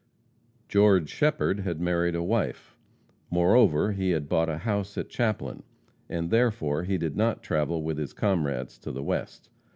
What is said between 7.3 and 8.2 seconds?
travel with his